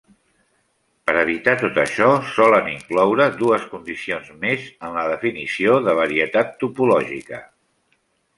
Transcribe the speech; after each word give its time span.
Per 1.09 1.13
evitar 1.23 1.53
tot 1.63 1.75
això, 1.83 2.07
solen 2.37 2.69
incloure 2.71 3.27
dues 3.43 3.67
condicions 3.75 4.33
més 4.47 4.65
en 4.89 4.97
la 5.01 5.05
definició 5.13 5.77
de 5.91 5.95
varietat 6.01 6.59
topològica. 6.65 7.43